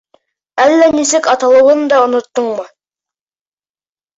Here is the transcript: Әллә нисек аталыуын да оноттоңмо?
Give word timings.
Әллә 0.63 0.87
нисек 0.99 1.29
аталыуын 1.35 1.85
да 1.93 1.99
оноттоңмо? 2.07 2.67